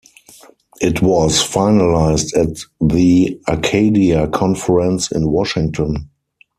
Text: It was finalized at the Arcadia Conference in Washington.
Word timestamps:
It 0.81 1.03
was 1.03 1.47
finalized 1.47 2.35
at 2.35 2.57
the 2.83 3.39
Arcadia 3.47 4.27
Conference 4.29 5.11
in 5.11 5.29
Washington. 5.29 6.09